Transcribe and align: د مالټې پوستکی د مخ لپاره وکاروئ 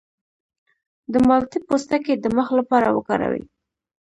د 1.11 1.13
مالټې 1.27 1.59
پوستکی 1.67 2.13
د 2.19 2.25
مخ 2.37 2.47
لپاره 2.59 2.87
وکاروئ 2.97 3.43